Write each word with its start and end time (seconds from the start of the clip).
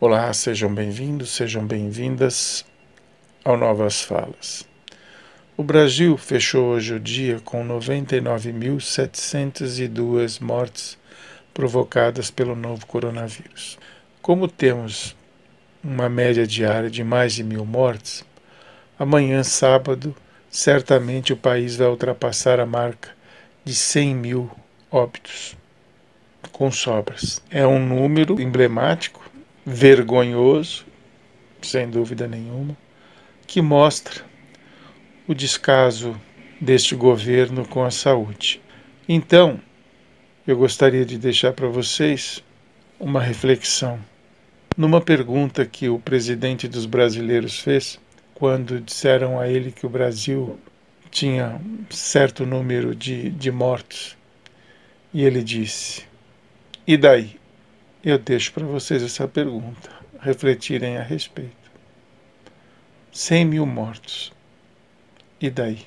Olá, 0.00 0.32
sejam 0.32 0.74
bem-vindos, 0.74 1.30
sejam 1.30 1.64
bem-vindas 1.64 2.66
ao 3.44 3.56
Novas 3.56 4.02
Falas. 4.02 4.66
O 5.56 5.62
Brasil 5.62 6.18
fechou 6.18 6.70
hoje 6.70 6.94
o 6.94 7.00
dia 7.00 7.38
com 7.38 7.64
99.702 7.64 10.42
mortes 10.42 10.98
provocadas 11.54 12.28
pelo 12.28 12.56
novo 12.56 12.84
coronavírus. 12.86 13.78
Como 14.20 14.48
temos 14.48 15.14
uma 15.82 16.08
média 16.08 16.44
diária 16.44 16.90
de 16.90 17.04
mais 17.04 17.34
de 17.34 17.44
mil 17.44 17.64
mortes, 17.64 18.24
amanhã, 18.98 19.44
sábado, 19.44 20.12
certamente 20.50 21.32
o 21.32 21.36
país 21.36 21.76
vai 21.76 21.86
ultrapassar 21.86 22.58
a 22.58 22.66
marca 22.66 23.10
de 23.64 23.72
100 23.72 24.14
mil 24.16 24.50
óbitos 24.90 25.56
com 26.50 26.68
sobras. 26.72 27.40
É 27.48 27.64
um 27.64 27.78
número 27.78 28.40
emblemático, 28.40 29.24
vergonhoso, 29.64 30.84
sem 31.62 31.88
dúvida 31.88 32.28
nenhuma, 32.28 32.76
que 33.46 33.62
mostra 33.62 34.22
o 35.26 35.34
descaso 35.34 36.20
deste 36.60 36.94
governo 36.94 37.66
com 37.66 37.84
a 37.84 37.90
saúde. 37.90 38.60
Então, 39.08 39.60
eu 40.46 40.56
gostaria 40.56 41.04
de 41.04 41.18
deixar 41.18 41.52
para 41.52 41.68
vocês 41.68 42.42
uma 43.00 43.20
reflexão. 43.20 43.98
Numa 44.76 45.00
pergunta 45.00 45.64
que 45.64 45.88
o 45.88 45.98
presidente 45.98 46.68
dos 46.68 46.84
brasileiros 46.84 47.58
fez, 47.60 47.98
quando 48.34 48.80
disseram 48.80 49.38
a 49.38 49.48
ele 49.48 49.70
que 49.70 49.86
o 49.86 49.90
Brasil 49.90 50.58
tinha 51.10 51.60
certo 51.90 52.44
número 52.44 52.94
de, 52.94 53.30
de 53.30 53.50
mortos, 53.50 54.16
e 55.12 55.22
ele 55.24 55.42
disse: 55.42 56.02
E 56.86 56.96
daí? 56.96 57.36
Eu 58.04 58.18
deixo 58.18 58.52
para 58.52 58.66
vocês 58.66 59.02
essa 59.02 59.26
pergunta, 59.26 59.88
refletirem 60.20 60.98
a 60.98 61.02
respeito. 61.02 61.70
100 63.10 63.46
mil 63.46 63.64
mortos. 63.64 64.30
E 65.40 65.48
daí? 65.48 65.86